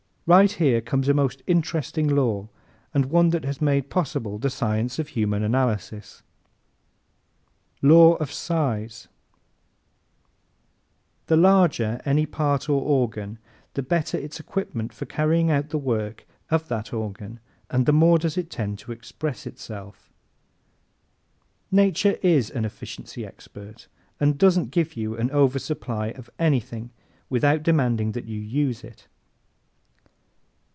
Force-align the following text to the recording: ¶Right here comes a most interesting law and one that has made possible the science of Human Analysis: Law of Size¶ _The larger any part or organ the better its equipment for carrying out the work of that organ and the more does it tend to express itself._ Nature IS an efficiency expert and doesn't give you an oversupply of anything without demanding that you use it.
¶Right 0.33 0.51
here 0.51 0.79
comes 0.79 1.09
a 1.09 1.13
most 1.13 1.41
interesting 1.45 2.07
law 2.07 2.47
and 2.93 3.07
one 3.07 3.31
that 3.31 3.43
has 3.43 3.61
made 3.61 3.89
possible 3.89 4.37
the 4.39 4.49
science 4.49 4.97
of 4.97 5.09
Human 5.09 5.43
Analysis: 5.43 6.23
Law 7.81 8.13
of 8.15 8.31
Size¶ 8.31 9.09
_The 11.33 11.37
larger 11.37 11.99
any 12.05 12.25
part 12.25 12.69
or 12.69 12.81
organ 12.81 13.39
the 13.73 13.83
better 13.83 14.17
its 14.17 14.39
equipment 14.39 14.93
for 14.93 15.03
carrying 15.05 15.51
out 15.51 15.67
the 15.67 15.77
work 15.77 16.25
of 16.49 16.69
that 16.69 16.93
organ 16.93 17.41
and 17.69 17.85
the 17.85 17.91
more 17.91 18.17
does 18.17 18.37
it 18.37 18.49
tend 18.49 18.79
to 18.79 18.93
express 18.93 19.45
itself._ 19.45 20.11
Nature 21.71 22.17
IS 22.21 22.49
an 22.49 22.63
efficiency 22.63 23.25
expert 23.25 23.89
and 24.17 24.37
doesn't 24.37 24.71
give 24.71 24.95
you 24.95 25.17
an 25.17 25.29
oversupply 25.31 26.07
of 26.11 26.29
anything 26.39 26.91
without 27.29 27.63
demanding 27.63 28.13
that 28.13 28.25
you 28.27 28.39
use 28.39 28.85
it. 28.85 29.07